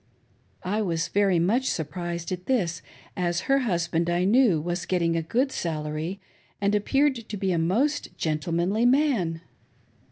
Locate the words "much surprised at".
1.37-2.47